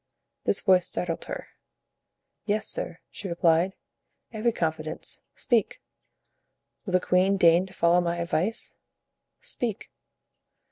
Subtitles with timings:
[0.45, 1.49] This voice startled her.
[2.45, 3.75] "Yes, sir," she replied,
[4.33, 5.79] "every confidence; speak."
[6.87, 8.73] "Will the queen deign to follow my advice?"
[9.41, 9.91] "Speak."